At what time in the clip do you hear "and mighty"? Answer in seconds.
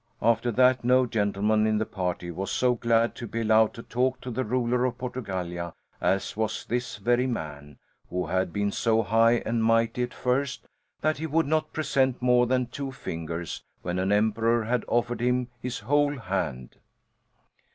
9.45-10.01